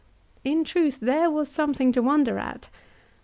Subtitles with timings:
[0.43, 2.69] In truth there was something to wonder at.